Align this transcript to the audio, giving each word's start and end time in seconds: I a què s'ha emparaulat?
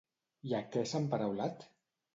I 0.51 0.55
a 0.61 0.61
què 0.71 0.85
s'ha 0.93 1.03
emparaulat? 1.05 1.67